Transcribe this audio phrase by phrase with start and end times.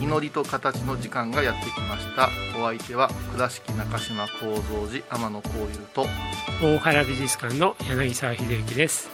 [0.00, 2.30] 祈りと形の時間がやってきました。
[2.58, 6.06] お相手は倉敷中島幸三寺天野幸雄と
[6.62, 9.10] 大原美術館の柳沢秀幸です。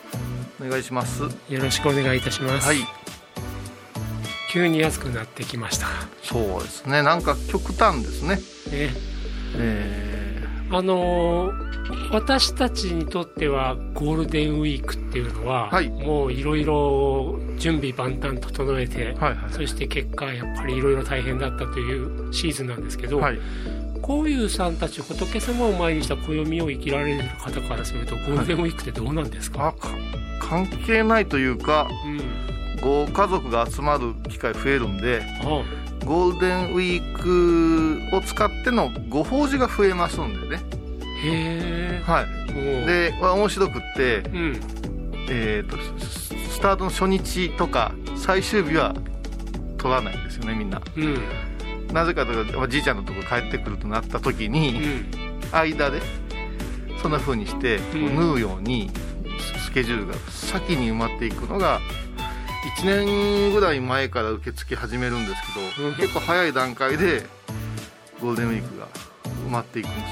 [0.60, 1.24] お願いします。
[1.24, 2.78] はよろしくお願いいたします、い。
[4.50, 5.86] 急に安くなってきました。
[6.22, 7.02] そうですね。
[7.02, 8.36] なんか極端ですね。
[8.36, 8.42] ね。
[9.56, 10.23] え
[10.76, 11.74] あのー
[12.10, 15.88] 私たちにとってはゴールデンウィークっていうのは、はい。
[15.88, 19.52] もういろいろ準備万端整えて、ー、はいはい。
[19.52, 23.38] そして結果やっぱりいろいろ大変だったというシーズンなんですけど、はい。
[24.00, 29.88] こういうさんたち仏様を前にした暦を生きられる方からするとゴールデンウィークってどうなんですか、あか
[30.40, 32.44] 関係ないというかうん。
[32.80, 35.64] ご家族が集まる機会増えるんであ
[36.04, 40.62] ゴールデンウィークを使ってのご法事が増えますんでね。
[41.24, 42.26] へはい。
[42.56, 44.60] えで面白くってうん。
[45.28, 48.94] えー、とススタートの初日とか最終日は
[49.78, 50.80] 取らないんですよねみんな。
[50.96, 51.18] うん。
[51.92, 55.06] なぜかというとまあじいちゃんのとこ帰ってくるとなった時うにん。
[55.52, 56.00] 間で
[57.00, 58.90] そんな風にして縫うように
[59.58, 61.80] ススケジュールが先に埋まっていくのが
[62.76, 65.42] 1年ぐらい前から受け付け始めるんです
[65.76, 65.94] けど、うん。
[65.96, 67.24] 結構早い段階で
[68.20, 68.88] ゴールデンウィークが
[69.46, 70.06] 埋まっていくんですよ。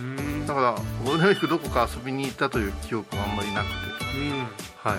[0.00, 0.46] うん。
[0.46, 0.72] だから
[1.04, 3.74] ゴールデンウィークどこか遊びに行ったという記憶はあんまりなくて。
[4.18, 4.30] うん。
[4.82, 4.98] はい。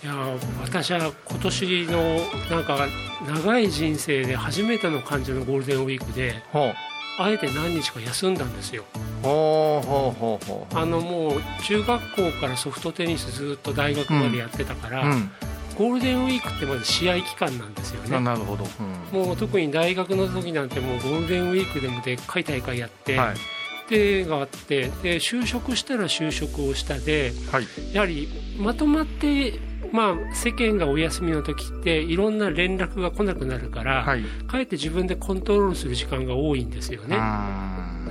[0.00, 0.14] いや
[0.62, 2.18] 私は今年の
[2.50, 2.86] なんか
[3.26, 6.74] 長い人生で初めての感じのゴールデンウィークでほう。
[7.20, 8.84] あえて何日か休んだんですよ
[9.22, 10.76] ほうほうほうほう。
[10.76, 15.30] あのもう中学校からソフトテニスずっと大学までやってたから、うん。
[15.76, 18.66] ゴールデンウィークってまず試合期間なんですよあねなるほど、
[19.12, 19.26] うん。
[19.26, 23.36] もう特に大学の時なんてもうゴールデンウィークでもでっかい大会やって、はい。
[23.88, 27.66] でがあってで就職したら就職をしたではい。
[27.92, 28.28] やはり
[28.58, 29.60] まとまって、
[29.92, 34.24] まあ、世間がお休みの時っていろんな連絡が来なくなるから、はい。
[34.48, 37.16] かえって自分でコントロールする時間が多いんですよね。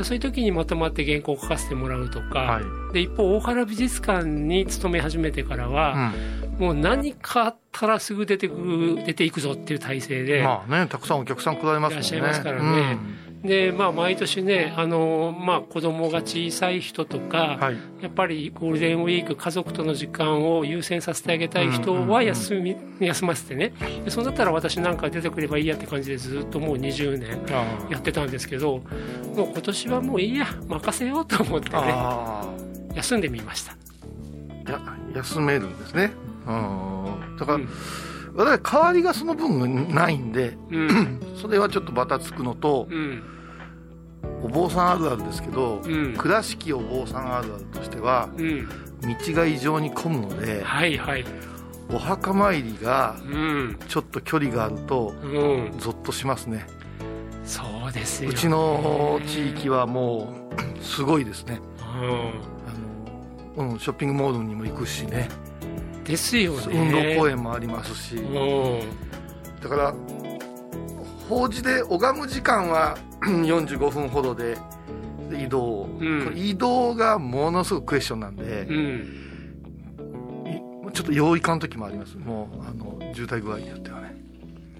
[0.03, 2.93] そういう時にまとまって原稿を書かせてもらうとか、はい。
[2.93, 6.13] で一方大原美術館に勤め始めてからは、
[6.59, 12.07] もう何かあったらすぐ出てくる出ていくぞっていう体制で、まあねたくさんお客さん来られますもんね。
[12.07, 12.97] いらっしゃいますからね
[13.43, 17.77] でまあ、毎年ねあの、まあ、子供が小さい人とか、うんはい。
[18.01, 23.73] やっぱりゴールデンウィーク家族との時間を優先させてあげたい人は休み、休ませてね。
[24.03, 28.81] でそうなったら私なんか出てくればいいやって感じでずっともう20年あやってたんですけど
[29.35, 32.45] もう今年はもういいや任せようと思ってねあ
[32.95, 33.77] 休んでみました、
[35.15, 36.11] 休めるんですね。
[36.47, 37.37] うん。
[37.37, 37.69] だから、うん
[38.37, 41.19] 私代わりがその分ないんでうん。
[41.35, 43.23] それはちょっとバタつくのとうん。
[44.43, 46.13] お坊さんあるあるですけど、うん。
[46.15, 48.67] 倉敷お坊さんあるあるとしてはうん。
[48.67, 48.75] 道
[49.33, 51.25] が異常に混むのではいはい。
[51.91, 53.79] お墓参りがうん。
[53.87, 55.73] ちょっと距離があるとうん。
[55.79, 56.67] ゾッとしますね。
[57.43, 60.33] そうですうちの地域はも
[60.77, 61.59] う すごいですね。
[61.79, 62.31] うん。
[63.57, 65.27] あの、うん、ショッピングモールにも行くしね
[66.07, 66.67] ですよね。
[66.71, 68.15] 運動公園もありますし。
[68.15, 68.81] うん。
[69.61, 69.93] だから
[71.27, 74.57] 法事で拝む時間は 45分ほどで
[75.29, 76.23] で移動、ん。
[76.23, 79.23] これ移動がものすごくクエスチョンなんでう、ん。
[80.89, 82.17] いちょっと用意感の時もあります。
[82.17, 84.15] もうあの渋滞具合によってはね。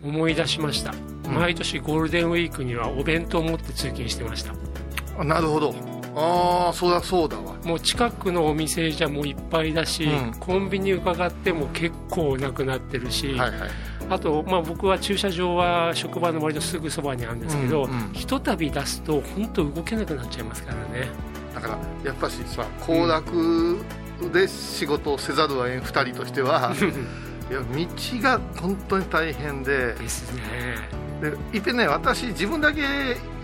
[0.04, 0.94] 思い出しました、
[1.26, 1.36] うん。
[1.36, 4.54] 毎年ゴールデンウィークにはお弁当を持って通勤してました。
[5.20, 5.74] あなるほど
[6.20, 7.54] ああそりゃそうだわ。
[7.64, 10.34] もう近くのお店じゃもういっぱいだし、うん。
[10.40, 13.70] コンビニ伺っても結構なくなってるし、はいはい。
[14.10, 21.08] あと、まあ、僕は駐車場は職場の割とすぐそばにあるんですけど、うんうんひとたび出すと本当動けなくなっちゃいますからね。
[21.54, 23.78] だからやっぱしさ行楽
[24.34, 26.74] で仕事をせざるを得ん2人としては、
[27.50, 30.42] いや道が本当に大変でですね
[31.22, 32.82] でいっぺんね私自分だけ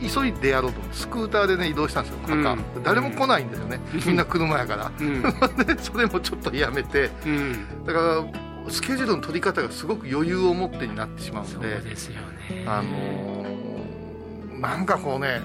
[0.01, 0.81] 急いでやろうと。
[0.91, 2.19] スクーターでね移動したんですよ。
[2.27, 2.83] 墓、うん。
[2.83, 4.91] 誰も来ないんですよね、みんな車やから。
[4.99, 5.21] うん。
[5.65, 7.09] でそれもちょっとやめて。
[7.25, 7.85] うん。
[7.85, 12.15] だからスケジュールの取り方がすごく余裕を持ってになってしまうそうのでですよ
[12.49, 12.65] ね。
[12.67, 15.41] あのーなんかこうね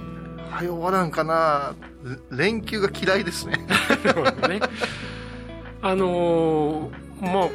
[0.50, 1.75] 早終わらんかな。
[2.30, 3.54] 連休が嫌いですね。
[4.48, 4.60] ね。
[5.82, 6.90] あのー
[7.20, 7.48] まあ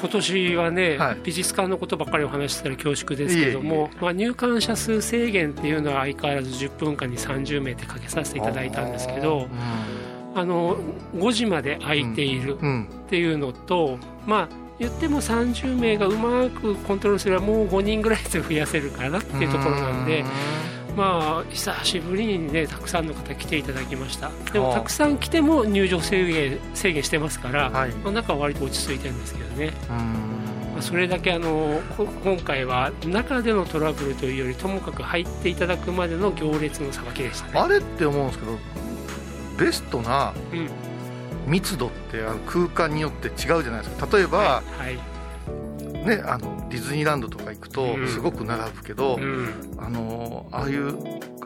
[0.00, 1.18] 今年はね、はい。
[1.22, 9.48] 美術館のことばっかりお話ししたら恐縮ですけどもまあ、入館者数制限っていうのは相変わらず10分間に30名ってかけさせていただいたんですけど
[10.34, 10.76] あの
[11.14, 20.24] 5時まで空いているうんっていうのと、まあ言っても30名がうまくコントロールすればもう5人ぐらいで増やせるかなっていうところなんで、
[20.96, 24.30] まあ久しぶりにねたくさんの方来ていただきました。
[24.52, 27.90] でもたくさん来ても入場制限制限してますから、はい。
[27.90, 29.96] まあ、中は割と落ち着いてるんですけどね、うん。
[30.74, 37.52] まあ、それだけあのこ今回は中でのトラブルというよりともかく入っていただくまでの行列のさばきでしたね。
[37.58, 38.58] あれって思うんですけど
[39.58, 40.70] ベストなうん。
[41.46, 44.16] 密度ってあの空間によって違うじゃないですか。
[44.16, 45.11] 例えば、はい、はい
[46.04, 48.08] ね、あのディズニーランドとか行くとうん。
[48.08, 49.48] すごく並ぶけど、うん。
[49.78, 50.96] あのああいう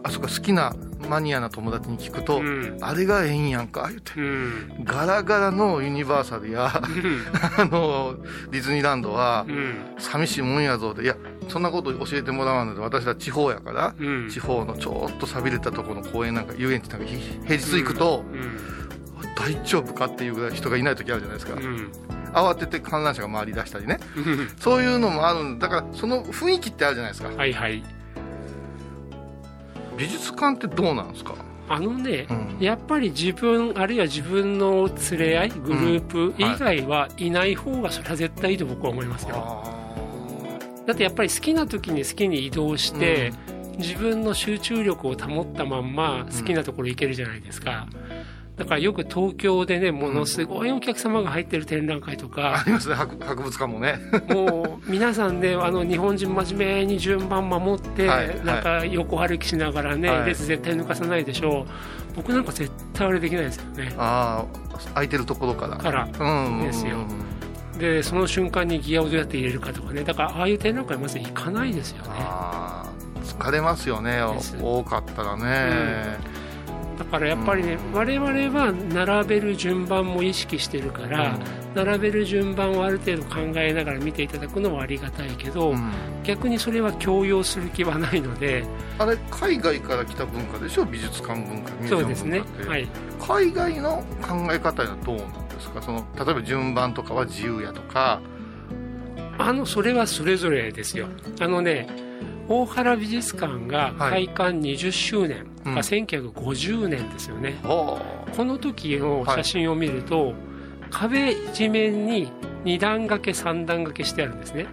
[0.02, 0.74] あそこ好きな
[1.08, 2.78] マニアな友達に聞くと、うん。
[2.80, 4.12] あれがええんやんか言って。
[4.16, 4.84] うん。
[4.84, 8.16] ガラガラのユニバーサルや あの
[8.50, 9.74] ディズニーランドはうん。
[9.98, 11.16] 寂しいもんやぞでいや
[11.48, 14.28] そんなこと教えてもらわないで私は地方やから、うん。
[14.30, 18.76] 地方のちょっと寂れたところの公園なんか遊園地なんかひ平日行くと、うん。
[19.36, 21.90] 大丈夫かっていうぐらい人がいない時あるじゃないですか、うん
[22.36, 23.98] 慌てて観覧車が回り出したりね。
[24.14, 24.48] うん。
[24.58, 25.68] そういうのもあるんだ。
[25.68, 27.30] からその雰囲気ってあるじゃないですか。
[27.30, 27.82] はいはい。
[29.96, 31.34] 美術館ってどうなんですか？
[31.68, 32.56] あのね、うん。
[32.60, 39.64] やっぱり自分あるいは自分の連れ合いグループ以外はいない方がそれは絶対いいと僕は思いますよ、
[40.86, 43.32] だってやっぱり好きな時に好きに移動して、
[43.78, 47.88] 自分の集中力を保ったまんま好きなところ行けるじゃないですか、
[48.56, 52.94] だからよく東京でねものすごいお客様が入ってる展覧会とあか、りますね。
[52.94, 53.98] 博博物館もね。
[54.28, 60.28] もう皆さんねあの日本人真面目に順番守って、はいなんか横歩きしながらね、はい。
[60.28, 62.16] 列絶対抜かさないでしょう。
[62.16, 63.94] 僕なんか絶対あれできないですよね。
[63.98, 65.76] ああ空いてるところから。
[65.76, 66.08] から。
[66.18, 66.62] うん。
[66.62, 67.04] ですよ。
[67.78, 70.02] でその瞬間にギアをどうやって入れるかとかね。
[70.02, 72.10] だからああいう展覧会まず行かないですよね。
[72.14, 74.22] ああ疲れますよね。
[74.62, 76.16] 多かったらね、
[76.98, 81.38] だからやっぱりね、我々は並べる順番も意識してるから、
[81.74, 85.92] 並べる順番をある程度考えながら見ていただくのはありがたいけど、うん。
[86.24, 88.64] 逆にそれは強要する気はないので
[88.98, 90.84] あれ海外から来た文化でしょ？
[90.84, 92.88] 美術館文化ミュージアムそうですねはい。
[93.20, 95.80] 海外の考え方はどうなんですか？
[95.80, 98.20] その例えば順番とかは自由やとか。
[99.38, 101.06] あのそれはそれぞれですよ。
[101.40, 101.86] あのね
[102.48, 105.74] 大原美術館が開館20周年うん。
[105.74, 108.00] が1950年ですよね、ほ
[108.36, 110.32] この時の写真を見ると、
[110.90, 112.30] 壁一面に
[112.64, 114.66] 2段掛け3段掛けしてあるんですね。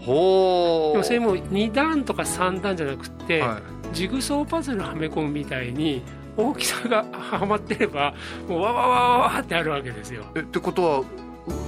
[0.00, 3.94] うほうでもそれも2段とか3段じゃなくって、はい。
[3.94, 6.02] ジグソーパズルはめ込むみたいに
[6.36, 8.14] 大きさがはまってれば
[8.46, 10.24] もうわわわわわってあるわけですよ。
[10.36, 10.98] えってことは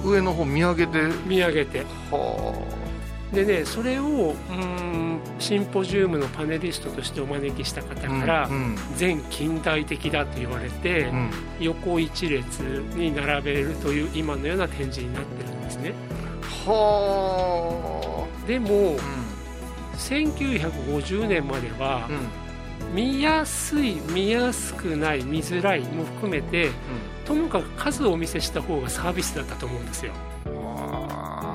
[0.03, 0.99] う上の方見上げて？
[1.25, 1.79] 見上げて。
[2.11, 2.53] は
[3.33, 11.29] でねそれをうーんシンポジウムのパネリストとしてお招きした方あから、うん全近代的だと言われて、うん。
[11.59, 15.93] 横一列に並べるという今のような展示になってるんですね。
[16.65, 22.15] はでもあ1950年まではうん。
[22.15, 22.41] うん
[22.93, 26.71] 見やすい見やすくない見づらいも含めて
[27.25, 30.11] ともかく数をお見せした方がサービスだったと思うんですよ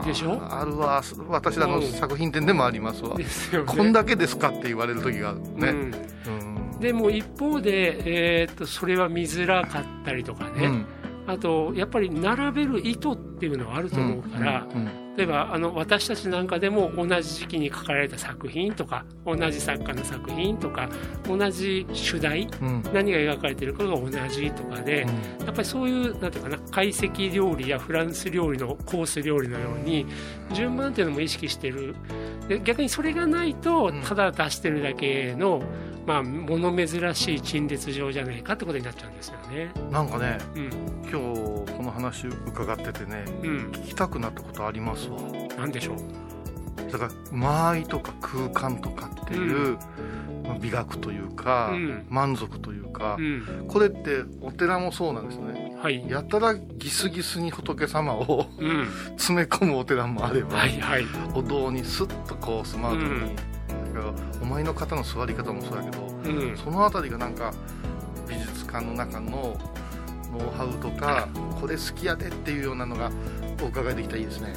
[0.06, 0.40] でしょ？
[0.42, 3.72] あるわ私らの作品展でもありますわ、ですよね。
[3.76, 5.94] こんだけですかって言われる時があるね、うん。
[6.74, 6.80] うん。
[6.80, 10.86] でも一方で、えー、とそれは見づらかったりとかね、うん。
[11.26, 20.88] あとやっぱり並べる意図っていうのはあると思うから、うんうん例えばあの私たちなんかでも同じ時期に書かれた作品とか同じ作家の作品とか
[21.26, 22.82] 同じ主題うん。
[22.92, 25.06] 何が描かれてるかが同じとかで、
[25.44, 30.06] やっぱりそういうなんていうかな懐石料理やフランス料理のコース料理のように
[30.52, 31.94] 順番っていうのも意識してる。
[32.48, 34.02] で逆にそれがないとうん。
[34.02, 35.62] ただ出してるだけの、
[36.06, 39.72] まあ物珍しい陳列上じゃないかってことになっちゃうんですよね。
[39.90, 40.70] なんかねうん。
[41.10, 41.20] 今
[41.65, 45.20] 日この話伺っててねうん、聞きたくなったことありますわ。
[45.56, 46.90] なんでしょう？
[46.90, 49.76] だから間合いとか空間とかっていう、
[50.44, 52.06] まあ美学というか、うん。
[52.08, 55.76] 満足というかう、ん、これってお寺もそうなんですね。
[55.82, 61.04] はい、やたらギスギスに仏様をうん、詰め込むお寺もあれば、はいはい、
[61.34, 63.36] お堂にスッとこうスマートに
[63.92, 66.56] けどお前の肩の座り方もそうだけどうん。
[66.56, 67.52] そのあたりがなんか
[68.28, 69.56] 美術館の中の
[70.32, 71.28] ノウハウとか
[71.60, 73.10] これ好きやでっていうようなのが
[73.62, 74.54] お伺いできたらいいですね。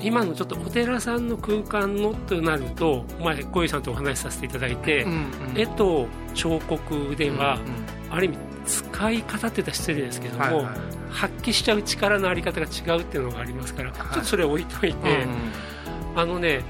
[0.00, 5.26] 今のちょっとお寺さんの空間のとなると前小遊さんとお話しさせていただいて、うん
[5.56, 10.66] 絵と彫刻では、うんある意味使い方って言ったら失礼ですけども、はいはい
[11.14, 16.20] 発揮しちゃう力のあり方が違うっていうのがありますから、ちょっとそれ置いといて、うん。
[16.20, 16.62] あのね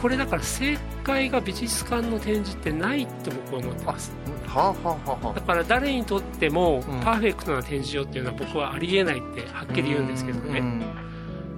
[0.00, 4.12] これだから正解が美術館の展示ってないって僕は思ってます。
[4.46, 5.26] はあはあはあ。
[5.28, 7.00] はだから誰にとってもうん。
[7.00, 10.82] パーフェクトな展示場っていうのは僕はありえないってはっきり言うんですけどね、うん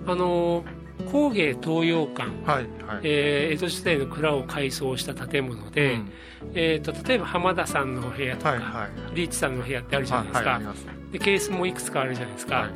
[0.05, 0.65] あの
[1.11, 2.31] 工芸東洋館。
[2.45, 3.01] はいはい。
[3.03, 6.11] えー江戸時代の蔵を改装した建物で、うん。
[6.55, 9.17] えー、と例えば浜田さんの部屋とか、はいはい。
[9.17, 10.77] リーチさんの部屋ってあるじゃないですか、はいはい
[11.13, 12.71] でケースもいくつかあるじゃないですか、はい。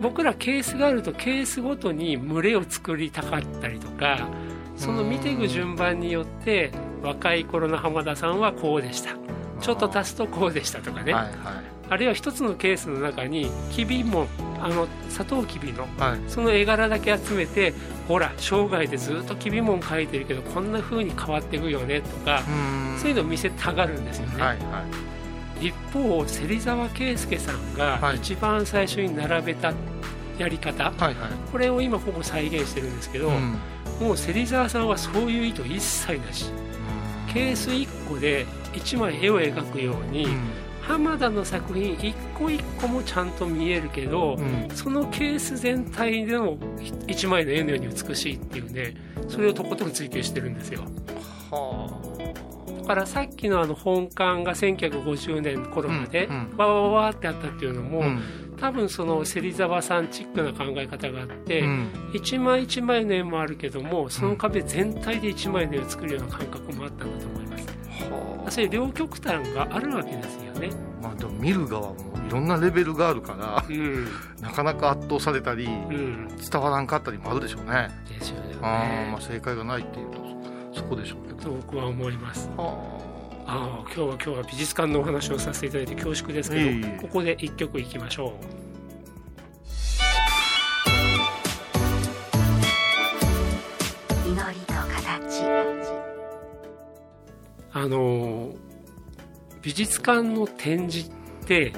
[0.00, 4.28] 僕らケースがあるとケースごとに群れを作りたかったりとか
[4.82, 6.72] その見ていく順番によって
[7.04, 9.10] 若い頃の浜田さんはこうでした。
[9.60, 11.34] ちょっと足すとこうでしたとかね、はいはい。
[11.88, 14.26] あるいは一つのケースの中にきびも
[14.60, 16.20] あのサトウキビのはい。
[16.26, 17.74] その絵柄だけ集めて
[18.08, 22.98] ほら生涯でずっときびもん描いてるけどこんな風に変わっていくよねとかうん。
[22.98, 24.84] そういうのを見せたがるんですよね、はいは
[25.60, 25.68] い。
[25.68, 28.16] 一方芹沢圭介さんがはい。
[28.16, 29.72] 一番最初に並べた
[30.38, 31.14] やり方、はいはい。
[31.52, 33.56] これを今ほぼ再現してるんですけど、うん
[34.02, 36.46] もう芹沢さんはそういう意図一切なし。
[37.32, 38.44] ケース1個で
[38.74, 40.26] 1枚絵を描くように、
[40.82, 44.68] 浜田の作品一個一個もちゃんと見えるけど、うん。
[44.74, 46.58] そのケース全体でも
[47.06, 48.94] 一枚の絵のように美しいっていうね
[49.28, 50.82] それをとことん追求してるんですよ。
[51.50, 52.12] は
[52.82, 58.22] だからさっきのあの本館が1950年頃までわわわわってあったっていうのも、あうん
[58.62, 61.90] 多分その芹沢さんチックな考え方があって、うん。
[62.14, 67.66] 一枚一枚の絵もあるけどもその壁全体で一枚の絵を作るような感覚もあったんだと思います。
[67.66, 70.70] はそういう両極端があるわけですよね。
[71.02, 71.96] あまあでも見る側も
[72.28, 74.06] いろんなレベルがあるからうん。
[74.40, 76.28] なかなか圧倒されたりうん。
[76.28, 77.90] 伝わらんかったりもあるでしょうね。
[78.08, 78.54] ですよね。
[78.62, 80.22] ああまあ正解がないっていうと
[80.72, 81.50] そこでしょうけど。
[81.50, 82.48] と僕は思います。
[82.56, 83.01] はあ
[83.46, 88.34] あ今日は今日は美術館のお話をさせていただいて恐縮ですけど、いえいえここで一曲いきましょ
[94.26, 95.44] 祈りと形。
[95.44, 95.92] う
[97.72, 98.54] あの
[99.60, 101.12] 美術館の展示っ
[101.46, 101.72] て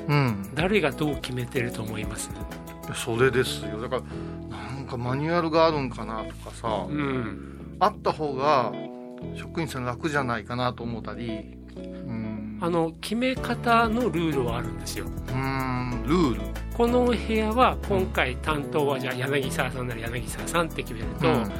[0.55, 2.31] 誰がどう決めてると思います？
[2.95, 3.81] それですよ。
[3.81, 4.03] だから
[4.75, 6.87] なんかマニュアルがあるんかなとかさ。
[6.89, 7.77] うん。
[7.81, 8.73] あった方が
[9.35, 12.59] 職員さん楽じゃないかなと思ったりうん。
[12.61, 15.07] あの決め方のルールはあるんですよ。
[15.07, 16.41] うんルール。
[16.75, 21.53] この部屋は今回担当はじゃあ柳沢さんなら柳沢さんって決めると、うん。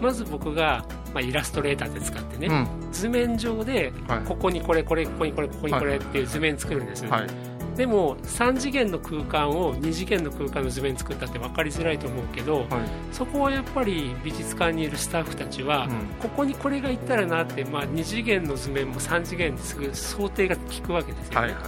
[0.00, 2.92] まず僕が、まあ、イラストレーターで使ってね、うん。
[2.92, 4.18] 図面上ではい。
[4.20, 12.66] ここにこれこれここにこれここにこれはいっていう図面作るんです、はいでも3次元の空間を2次元の空間の図面作ったって分かりづらいと思うけどはい。
[13.12, 15.90] そこはやっぱり美術館にいるスタッフたちは、うん。
[16.20, 21.40] ここにこれがいったらなって、まあ、2次元の図面も3次元ですぐ想定が効くわけですよ、ね。
[21.40, 21.60] はいは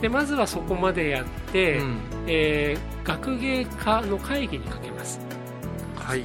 [0.00, 1.98] でまずはそこまでやって、いうん。
[2.26, 5.18] えー学芸家の会議にかけます。
[5.96, 6.22] はい。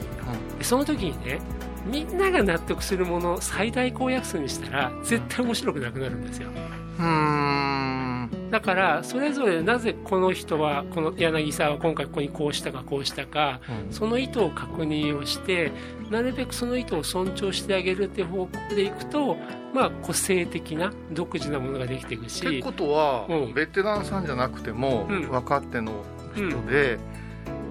[0.57, 1.39] でその時にね
[1.85, 6.49] みんなが納得するものを最大公約数にしたら絶対面白くなくなるんですよ。
[6.99, 7.05] うん
[8.51, 13.93] だからそれぞれなぜこの人はこの柳沢は今回ここにこうしたかこうしたかうん。
[13.93, 15.71] その意図を確認をして
[16.09, 19.37] なるべくその意図を尊重してあげるっていう方向でいくと
[19.73, 23.53] まあ個性的な独自なものができていくってしことは、うん。
[23.53, 25.29] ベテランさんじゃなくても、うん。
[25.29, 26.03] 若手の
[26.35, 26.99] 人で、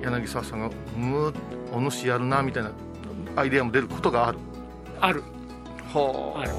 [0.03, 1.33] 柳沢さんが「む
[1.73, 2.73] お主やるな」みたいな
[3.37, 4.39] アイデアも出ることがある。
[5.01, 5.23] ある。
[5.93, 6.51] はある。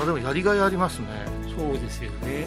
[0.00, 1.06] あでもやりがいありますね。
[1.56, 2.46] そうですよね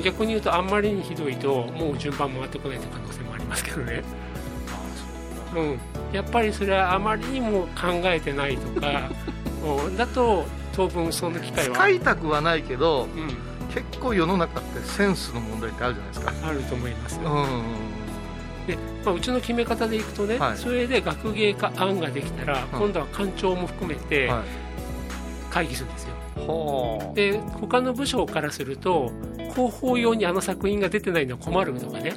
[0.00, 4.02] 逆に言うとあんまりにひどいともう順番回ってこないという可能性もありますけどね。
[5.54, 5.78] うん、
[6.12, 9.10] やっぱりそれはあまりにも考えてないとか
[9.86, 9.96] うん。
[9.96, 13.28] だと当分その機会は、使いたくはないけどうん、
[13.74, 16.48] 結構世の中ってセンスの問題ってあるじゃないですか。
[16.48, 20.56] あると思いますよ、うんでまあ、うちの決め方でいくとね、はい。
[20.56, 24.42] それで学芸家案ができたら、今度は官庁も含めてはい。
[25.52, 26.14] 会議するんですよ。
[26.36, 29.12] はで他の部署からすると
[29.52, 32.14] 広報用にあの作品が出てないのは困るとかね。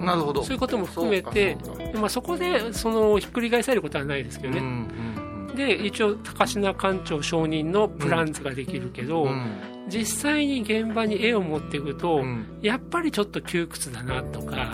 [0.00, 0.42] あなるほど。
[0.42, 5.22] そういうことも含めてそまあ、そこでそのひっくり返されることはないですけどね、うんうん
[5.52, 9.52] で一応高階館長承認のプラン図ができるけど、うん。
[9.88, 12.58] 実際に現場に絵を持っていくと、うん。
[12.62, 14.72] やっぱりちょっと窮屈だなとか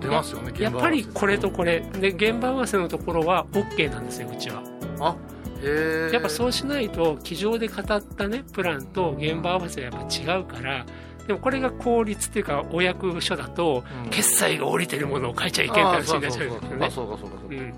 [0.00, 1.80] 出ますよねやっぱりこれとこれ。
[1.80, 4.62] で現場合わせのところは OK なんですようちは。
[5.00, 5.16] あ
[5.62, 10.86] へえやっぱそうしないと机上で語ったねプランと現場合わせがやっぱ違うから
[11.28, 14.10] でもこれが効率っていうかお役所だと、うん。
[14.10, 16.86] 決済が降りてるものを書いちゃいけんって話になっちゃうんですよね。
[16.86, 17.70] あそうかそうかそうかうん。
[17.70, 17.76] だ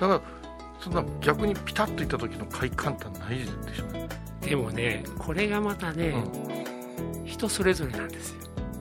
[0.00, 0.20] から
[0.78, 3.44] そんな逆にピタッといった時の快感ってないで
[3.74, 4.08] しょうね、
[4.40, 7.26] でもねこれがまたね、うん。
[7.26, 8.36] 人それぞれなんですよ。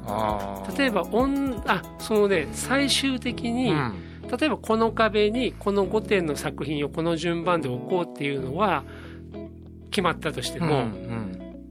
[0.06, 3.94] ああ例えばおんあそのね最終的に、うん。
[4.40, 8.84] 例えばこの壁にこの5点の作品をこの順番で置こうっていうのは
[9.90, 11.21] 決まったとしても、うん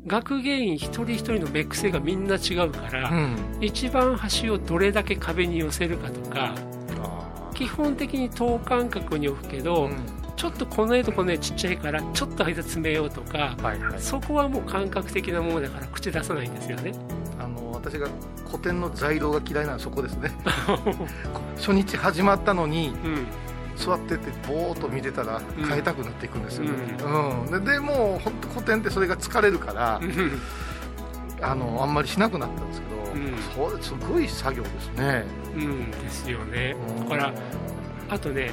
[0.07, 3.37] 学芸員一人一人の目癖がみんな違うから、うん。
[3.61, 9.97] 一番端をどれだけ壁に寄せるかとかあ基本的に等間隔に置くけど、ーうん。
[10.37, 14.01] ちょっとこの絵とこの絵ちっちゃいからちょっと間詰めようとかはいはい。
[14.01, 16.93] そこはもう感覚的なものだから口出さないんですよね。
[17.39, 18.09] あの私が
[18.47, 20.33] 古典の材料が嫌いなのはそこですね。
[21.57, 23.27] 初日始まったのにうん
[23.81, 25.65] 座っててぼーっと見てたらうん。
[25.65, 26.65] 変えたくなっていくんですよ。
[26.65, 26.71] ね、
[27.03, 27.65] ううん。
[27.65, 30.01] ででもう本当古典ってそれが疲れるから
[31.43, 32.87] あのあんまりしなくなったんですけ
[33.65, 35.25] ど、それすごい作業ですね、
[35.57, 35.91] うん。
[35.91, 36.77] ですよね。
[36.99, 37.09] うん。
[37.09, 37.35] だから
[38.11, 38.53] あとね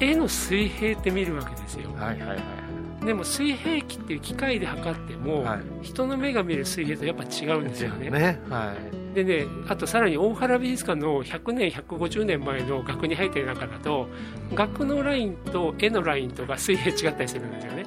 [0.00, 1.90] うん、絵の水平って見るわけですよ。
[1.94, 3.06] はいはいはい。
[3.06, 5.60] でも水平器っていう機械で測っても、はい。
[5.82, 8.10] 人の目が見る水平とやっぱ違うんですよね。
[8.10, 8.40] ね。
[8.48, 14.08] はいでねあとさらに大原美術館の100年150年前の額に入ってる中だと
[14.52, 17.84] 額のラインと絵のラインとか水平違ったりするんですよね。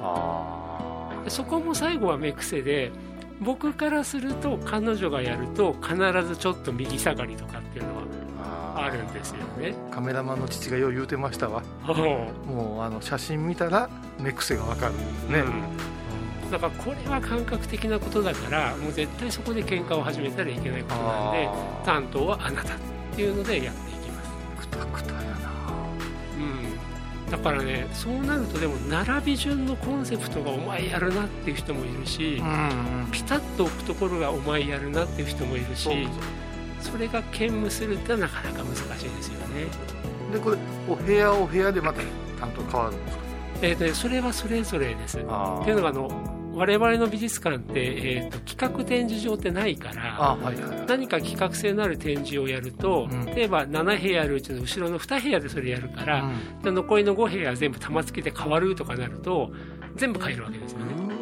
[1.28, 2.90] そこも最後は目癖で
[3.40, 5.96] 僕からすると彼女がやると必
[6.26, 8.02] ずちょっと右下がりとかっていうのは
[8.74, 9.74] ああるんですよね。
[9.92, 11.62] カメラマンの父がよう言うてましたわ。
[11.86, 14.94] もうあの写真見たら目癖がわかる。
[14.94, 15.89] んですね、うん
[16.50, 22.76] だからこれは感覚的なことだからもう絶対そこで喧嘩を始めたらいけないことなんであ担当はあなたっ
[23.14, 24.30] ていうのでやっていきます。
[24.56, 25.26] ーくたくたやな。
[27.26, 27.30] うん。
[27.30, 36.08] だからねそうなるとでも並び順のコンセプトがお前やるなっていう人もいるし、うんピタッと置くところがお前やるなっていう人もいるし
[36.80, 39.66] それが兼務するってなかなか難しいですよね。
[40.32, 40.56] でこれ
[40.88, 42.00] お部屋お部屋でまた
[42.40, 43.24] 担当変わるんですか？
[43.62, 45.18] えーとねそれはそれぞれです。
[45.18, 50.86] っていうのがあの我々の美術館って、えーと企画展示場ってないからあはいはいはい。
[50.86, 53.24] 何か企画性のある展示をやると、うん。
[53.26, 56.62] 例えば7部屋あるうちの後ろの2部屋でそれやるから、うん。
[56.62, 59.50] で残りの5部屋全部玉突きで変わるとかなると
[59.96, 61.20] 全部変えるわけですよね。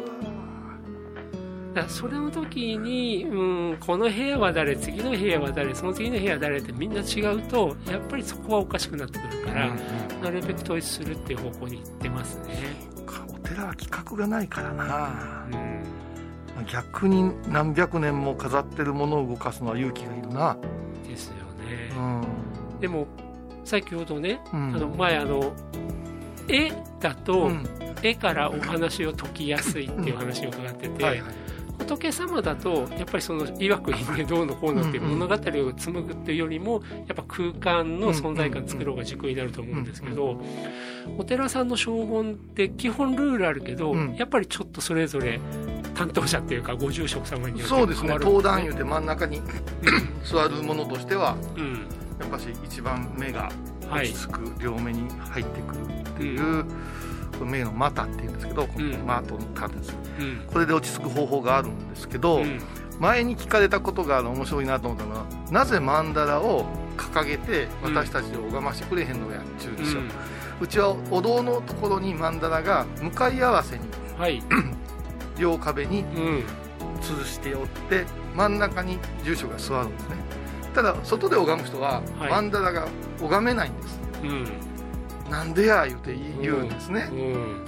[1.73, 10.21] だそれの時に、うん、この部屋は誰次の部屋は誰その次の部屋は誰ってみんな違うとやっぱりそこはおかしくなってくるから、うん。
[10.23, 12.55] なるべく統一するっていう方向に行ってますね、
[13.49, 15.45] 寺は企画がないからな。
[16.57, 20.57] うん、逆に何百年も飾ってるものを動かすのは勇気がいるな。
[21.07, 22.27] ですようね、
[22.77, 22.79] ん。
[22.79, 23.07] でも
[23.63, 24.75] 先ほどね、うん。
[24.75, 25.53] あの前あの
[26.47, 27.67] 絵だと、うん。
[28.01, 31.33] 絵からお話を解きやすいっていう話を伺ってて、はいはい
[31.79, 40.39] 仏様だとやっぱりそのいわく因縁どうのこうのっていう物語を紡ぐっていうよりもやっぱ空間の存在感作ろうが軸になると思うんですけど
[41.17, 44.15] お寺さんの荘厳って基本ルールあるけど、うん。
[44.15, 45.39] やっぱりちょっとそれぞれ
[45.95, 48.09] 担当者っていうかご住職様によってそうですね。
[48.09, 49.41] 登壇いうて真ん中に
[50.23, 51.87] 座るものとしてはうん。
[52.19, 53.51] やっぱし一番目が
[53.89, 54.09] はい。
[54.09, 56.65] 落ち着く、両目に入ってくるっていう、
[57.45, 59.05] 目の股っていうんですけどこのうん。
[59.05, 59.95] マートのタです。
[60.19, 60.43] うん。
[60.47, 62.59] これで落ち着く方法があるんですけど、うん。
[62.99, 66.65] 前に聞かれたことがあの面白いなと思ったのはなぜ曼荼羅を
[66.97, 69.99] 掲げて私たちを拝ましてくれへんのやっちゅうでしょ、
[70.59, 73.85] うちはお堂のところに曼荼羅が向かい合わせに
[74.17, 74.43] はい、
[75.39, 76.43] 両壁にうん。
[77.01, 78.03] 吊るしておって
[78.35, 80.15] 真ん中に住所が座るんですね。
[80.75, 82.31] ただ外で拝む人ははい。
[82.31, 82.87] 曼荼羅が
[83.21, 84.68] 拝めないんです、うん
[85.29, 87.65] なんでや言うて言うんですね、うん。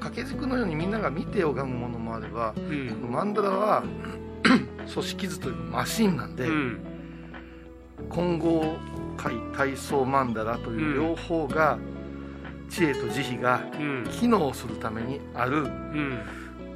[0.00, 2.88] 掛け軸のようにみんなが見て拝むものもあればうん。
[3.10, 3.82] 曼荼羅は
[4.92, 6.80] 組織図というマシンなんで、うん。
[8.08, 8.76] 混合
[9.16, 11.78] 界体操曼荼羅という両方が、
[12.70, 14.08] 知恵と慈悲がうん。
[14.10, 16.18] 機能するためにあるうん。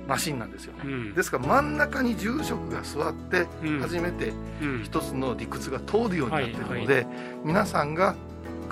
[0.07, 0.75] マシンなんですよ。
[0.85, 1.15] うん。
[1.15, 3.81] ですから真ん中に住職が座ってうん。
[3.81, 7.07] 初めてうん一つの理屈が通るようになっているので、はい。
[7.45, 8.15] 皆さんが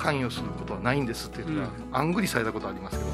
[0.03, 3.11] 関与することはないんですっていうのが、うあんぐりされたことありますけど。
[3.11, 3.12] ね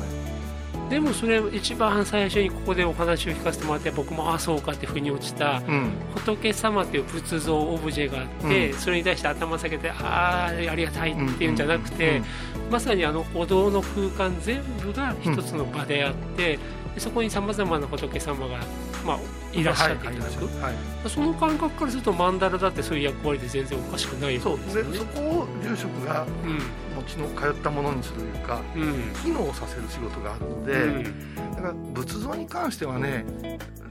[0.89, 5.91] でもそれ一番最初にここでお話を聞かせてもらって僕もああそうかって腑に落ちたうん。
[6.15, 8.79] 仏様という仏像オブジェがあって、うん。
[8.79, 12.23] それに対して頭下げてああありがたいっていうんじゃなくて、
[12.65, 12.73] うん。
[12.73, 16.59] まさにあのお堂の空間全部が一つの場であって、
[16.95, 18.59] でそこにさまざまな仏様が、
[19.07, 19.19] まあ、
[19.53, 21.09] いらっしゃっていただく、はい。
[21.09, 24.93] その感覚からすると曼荼羅だってそういう役割で全然おかしくないそうですよね。
[24.93, 26.61] でそこを住職がうん
[27.09, 29.13] ちの通ったものにするというかうん。
[29.23, 31.35] 機能させる仕事があるので、うん。
[31.55, 33.25] だから仏像に関してはね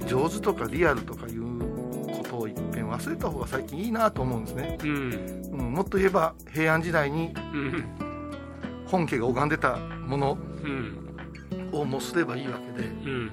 [0.06, 1.60] 上手とかリアルとかいう
[2.17, 5.49] ことを一遍忘れた方が最近いいなと思うんですね、うん。
[5.51, 7.84] うん、もっと言えば平安時代にうん
[8.86, 11.03] 本家が拝んでたものうん。
[11.73, 13.32] を模すればいいわけでうん。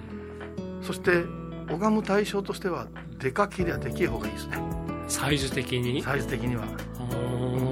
[0.82, 1.24] そして
[1.68, 4.58] 拝む対象としてはでかけりゃでけえ方がいいですね。
[5.06, 6.02] サイズ的に？
[6.02, 6.64] サイズ的には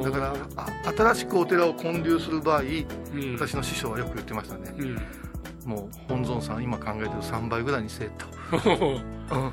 [0.03, 3.35] だからあ新しくお寺を建立する場合うん。
[3.35, 4.75] 私の師匠はよく言ってましたね。
[4.77, 4.99] うん。
[5.65, 8.27] もう本尊さん今考えてる3倍ぐらいにせえと、
[8.75, 9.53] うん、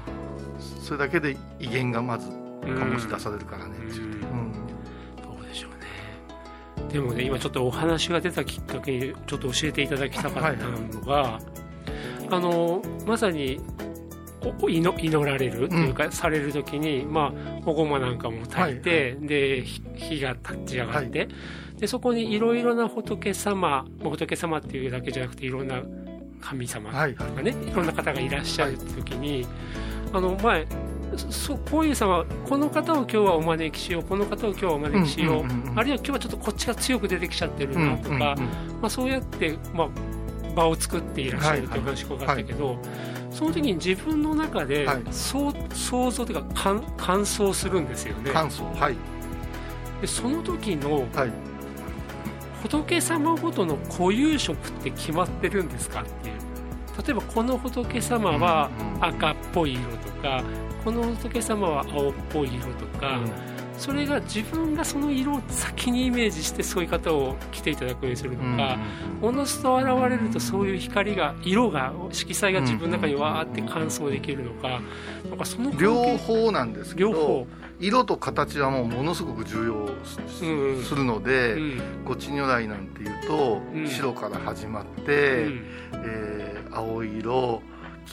[0.81, 2.29] それだけで威厳がまず
[2.61, 3.85] 醸し出されるからね、うん。
[3.85, 4.51] うん。
[5.21, 5.71] どうでしょう
[6.83, 6.91] ね。
[6.91, 11.39] でもね今ちょっとお話が出たきっかけにちょっと教えていただきたかったのが、
[12.31, 13.61] あのまさに
[14.69, 21.27] 祈祈られるというか、される時にまあおごまなんかも炊いて、でひ火が立ち上がって、
[21.77, 25.81] でそこにいろいろな仏様まあ仏様っていうだけじゃなくていろんな
[26.41, 29.45] 神様はいとかね、いろんな方がいらっしゃる時に、
[30.13, 30.67] あの前
[31.17, 38.35] そこういうさんはこの方を今日はお招きしようこの方を今日はお招きしよう,、うんうんうんうんあるいは今日はちょっとこっちが強く出てきちゃってるうんなとか、うんうんま
[38.83, 39.89] あ、そうやって、まあ、
[40.55, 42.77] 場を作っていらっしゃるという話があったけど、
[43.31, 45.03] その時に自分の中で、はい。
[45.11, 45.51] 想
[46.11, 48.31] 像というか感感想するんですよね。
[48.31, 48.95] 感想はい。
[50.01, 51.31] でその時のはい。
[52.63, 56.35] 仏様ごとの固有色って決まってるんですかっていう。
[57.05, 59.05] 例えばこの仏様はうんうん。
[59.05, 60.43] 赤っぽい色とか
[60.83, 63.19] この仏様は青っぽい色とか、
[63.79, 68.77] それが自分がその色を先にイメージしてそういう方を来ていただくようにするのか、
[69.21, 74.81] おのずと現れるとそういう光が色が色彩が自分の中にわーって乾燥できるのか
[75.29, 77.17] なんかその両方なんですけ両方。
[77.19, 77.47] ど
[77.79, 81.81] 色と形はもうものすごく重要す,、るので、うん。
[82.03, 83.87] ごち如来なんていうと、うん。
[83.87, 85.63] 白から始まって、うん。
[85.93, 87.61] えー青色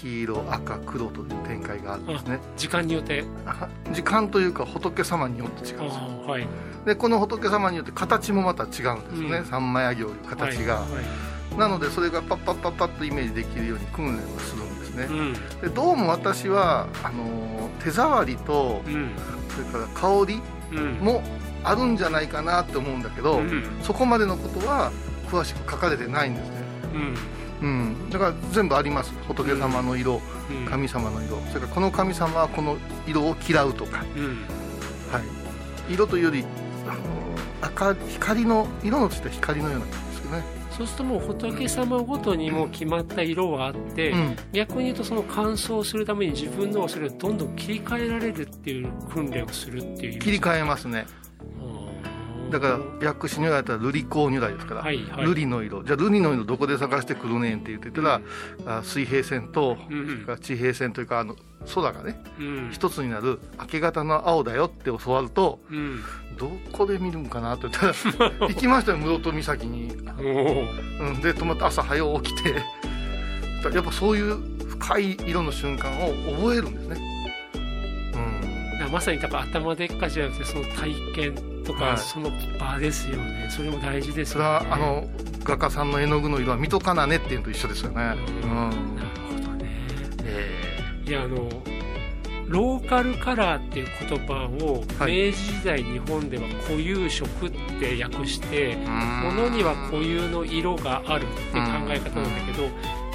[0.00, 2.40] 黄色赤黒という展開があるんですね。
[2.56, 3.24] 時間によって。
[3.46, 5.98] あ時間というか仏様によって違うんです。
[6.28, 6.46] はい。
[6.84, 8.82] でこの仏様によって形もまた違うんです
[9.22, 9.44] ね、うん。
[9.46, 11.58] 三枚揚げという形が、はいはい。
[11.58, 15.32] なのでそれがパッパッパッパッとイメージできるように訓練をするんですね、うん。
[15.60, 19.10] でどうも私はあのー手触りとうん。
[19.48, 20.94] それから香りうん。
[21.04, 21.22] も
[21.64, 23.64] あるんじゃないかなって思うんだけど、うん。
[23.82, 24.92] そこまでのことは
[25.30, 26.54] 詳しく書かれてないんですね、
[27.62, 27.68] うん。
[27.68, 29.12] うん、だから全部あります。
[29.26, 30.66] 仏様の色、うん。
[30.66, 31.38] 神様の色。
[31.52, 34.44] それからこの神様はこの色を嫌うとか、うん。
[35.12, 36.44] はい、色というより
[36.88, 37.00] あの
[37.62, 44.36] 赤光の色のついた光のような感じですけどね、そうするともう仏様ごとにも決まった色はあって、うん。
[44.52, 51.06] 逆に言うとその乾燥するために自分のをそれをどんどん切り替えられるっていう訓練をするっていう切り替えますね
[52.50, 55.24] だから薬師如来だったら瑠璃光如来ですから、はいはい。
[55.24, 55.82] 瑠璃の色。
[55.82, 58.20] じゃあ瑠璃の色どこで探してくるねんって言ってたら、
[58.66, 61.36] あ水平線と、うんそれから地平線というかあの
[61.74, 62.70] 空がねうん。
[62.72, 66.02] 一つになる明け方の青だよって教わるとうん。
[66.38, 72.54] どこで見るんかなって言ったら 行きましたよ室戸岬に、うん、で泊まって朝早起きて。
[73.74, 74.36] やっぱそういう
[74.68, 77.00] 深い色の瞬間を覚えるんですね。
[78.84, 78.92] うん。
[78.92, 81.34] まさにだから頭でっかじゃなくてその体験
[81.66, 81.98] とか、はい。
[81.98, 83.48] その場ですよね。
[83.50, 85.08] それも大事ですそれはあの
[85.44, 88.14] 画家さんの絵の具の色は見とかなねっていうのと一緒ですよね。
[88.42, 88.50] うん。
[88.50, 88.76] なる
[89.28, 89.70] ほどね。
[90.24, 90.50] え
[91.06, 91.48] いやあの
[92.48, 95.26] ローカルカラーっていう言葉をはい。
[95.26, 97.50] 明治時代日本では固有色っ
[97.80, 98.76] て訳してえ
[99.24, 102.68] 物には固有の色があるって考え方なんだけど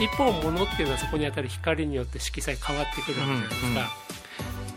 [0.03, 4.10] 一方物っていうのはそこに当たる光によって色彩変わってくるわけじゃないですか。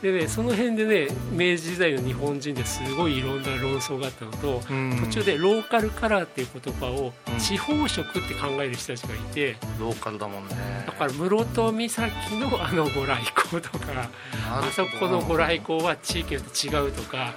[0.05, 4.61] でねその辺でね明治時代の日本人ですごいいろんな論争があったのと
[5.07, 7.38] 途中でローカルカラーっていう言葉をうん。
[7.38, 10.55] 地方色って考える人たちがいてローカルだもんね。
[10.87, 12.01] だから室戸岬
[12.38, 14.11] のあのご来光とか
[14.51, 17.33] あそこのご来光は地域によって違うとか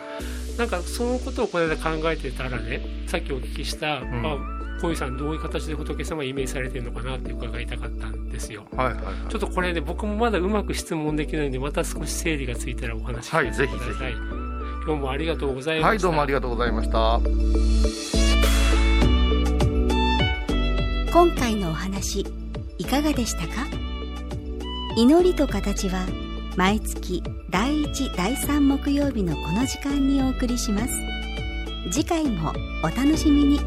[0.58, 4.22] なんかそのことをこれで考えてたらねさっきお聞きした、ん。
[4.22, 8.66] まあ、小井さんどういう形で仏様をイメージされてるのかなって伺いたかったんですよ。
[8.76, 9.16] はいはいはい。
[9.30, 14.20] ちょっとこれね僕もまだうまく質問できないんでまた少し整理がついたらお話しさせてください、はいぜ
[14.86, 17.20] 今日もありがとうございました、はいどうもありがとうございました。
[21.12, 22.26] 今回のお話
[22.78, 23.66] いかがでしたか？
[24.96, 26.06] 祈りと形は
[26.56, 30.94] 毎月第1第3木曜日のこの時間にお送りします。
[31.92, 33.60] 次回もお楽しみに